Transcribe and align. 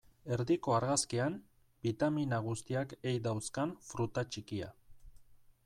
Erdiko 0.35 0.71
argazkian, 0.75 1.35
bitamina 1.87 2.39
guztiak 2.47 2.95
ei 3.11 3.13
dauzkan 3.29 3.75
fruta 3.91 4.25
txikia. 4.35 4.71